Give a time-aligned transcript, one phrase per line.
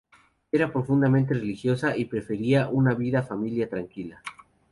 [0.51, 4.19] Era profundamente religiosa, y prefería una vida familia tranquila.